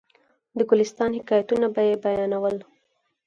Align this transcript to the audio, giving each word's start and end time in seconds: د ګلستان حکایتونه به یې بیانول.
د 0.57 0.59
ګلستان 0.69 1.11
حکایتونه 1.17 1.67
به 1.73 1.81
یې 1.87 1.95
بیانول. 2.03 2.57